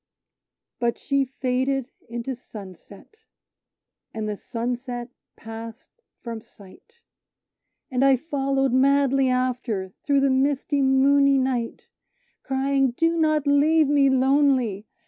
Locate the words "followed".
8.15-8.73